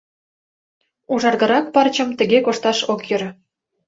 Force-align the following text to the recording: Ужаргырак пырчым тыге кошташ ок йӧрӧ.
Ужаргырак 1.13 1.65
пырчым 1.73 2.09
тыге 2.19 2.39
кошташ 2.45 2.79
ок 2.93 3.01
йӧрӧ. 3.09 3.29